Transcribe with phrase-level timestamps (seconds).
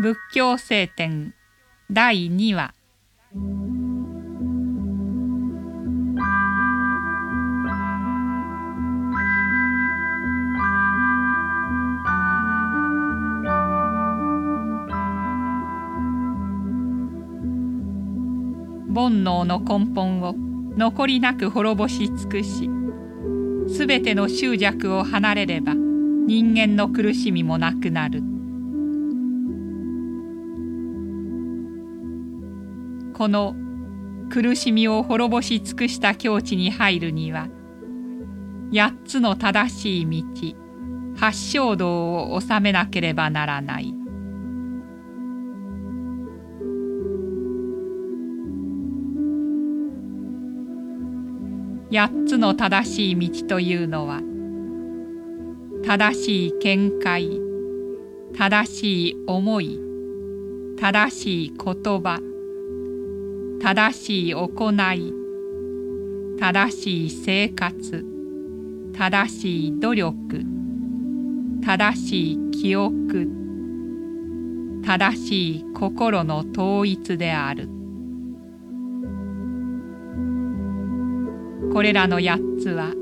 [0.00, 1.34] 仏教聖典
[1.90, 2.72] 第2話。
[18.94, 20.36] 煩悩の根本を
[20.76, 22.70] 残りなく滅ぼし尽くし
[23.66, 28.37] すべての執着を離れれば人間の苦しみもなくなる。
[33.18, 33.56] この
[34.30, 37.48] 苦しみを滅ぼし尽くした境地に入るには
[38.72, 40.54] 八つの正しい道
[41.16, 43.92] 八正道を治めなければならない。
[51.90, 54.20] 八つの正しい道というのは
[55.84, 57.40] 正しい見解
[58.36, 59.80] 正しい思い
[60.78, 62.20] 正しい言葉
[63.60, 65.12] 正しい行い
[66.38, 68.04] 正しい生活
[68.96, 70.44] 正しい努力
[71.64, 73.28] 正しい記憶
[74.84, 77.68] 正しい心の統一である。
[81.72, 82.92] これらの八つは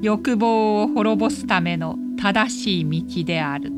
[0.00, 3.72] 欲望を滅ぼすための正しい道である。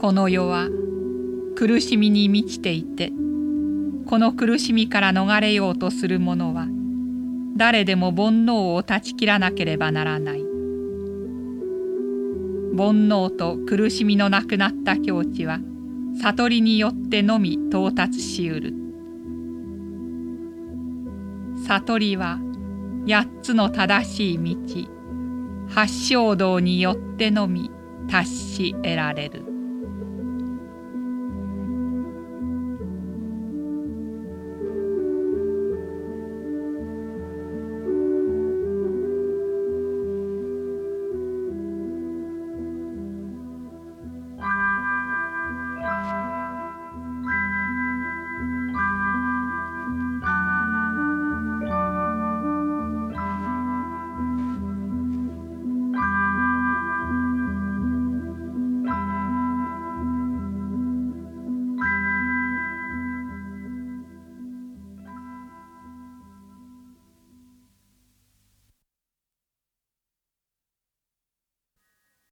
[0.00, 0.68] この世は
[1.56, 3.10] 苦しみに満ちていて
[4.06, 6.68] この苦しみから逃れようとする者は
[7.56, 10.38] 誰でも煩悩を断ち切らなければならない。
[12.76, 15.58] 煩悩と苦しみのなくなった境地は
[16.22, 18.74] 悟りによってのみ到達しうる。
[21.66, 22.38] 悟りは
[23.08, 24.56] 八つの正しい道
[25.68, 27.68] 八正道によってのみ
[28.08, 29.47] 達し得られる。